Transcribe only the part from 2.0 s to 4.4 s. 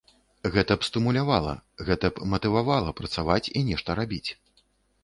б матывавала працаваць і нешта рабіць.